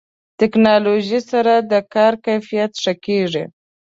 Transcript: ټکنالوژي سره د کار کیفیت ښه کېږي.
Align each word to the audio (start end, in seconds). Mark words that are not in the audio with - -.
ټکنالوژي 0.39 1.19
سره 1.31 1.53
د 1.71 1.73
کار 1.93 2.13
کیفیت 2.25 2.71
ښه 2.81 2.93
کېږي. 3.05 3.43